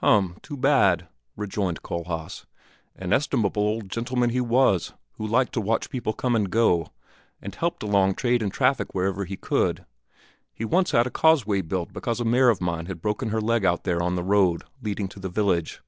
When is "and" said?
6.36-6.50, 7.40-7.54, 8.42-8.52